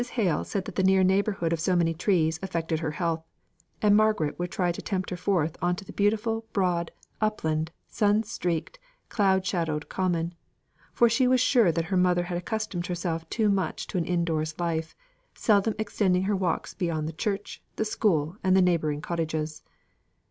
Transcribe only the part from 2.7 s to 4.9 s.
her health; and Margaret would try to